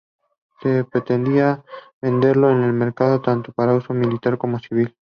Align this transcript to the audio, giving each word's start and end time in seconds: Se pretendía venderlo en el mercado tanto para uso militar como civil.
Se 0.61 0.83
pretendía 0.83 1.63
venderlo 2.01 2.49
en 2.49 2.63
el 2.63 2.73
mercado 2.73 3.21
tanto 3.21 3.51
para 3.53 3.75
uso 3.75 3.93
militar 3.93 4.35
como 4.39 4.57
civil. 4.57 4.95